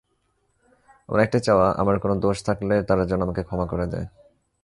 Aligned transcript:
আমার 1.09 1.19
একটাই 1.19 1.41
চাওয়া, 1.41 1.67
আমার 1.71 1.99
কোনো 1.99 2.15
দোষ 2.15 2.37
থাকলে 2.43 2.75
তারা 2.83 3.03
যেন 3.05 3.21
আমাকে 3.21 3.41
ক্ষমা 3.43 3.65
করে 3.65 3.85
দেয়। 3.85 4.07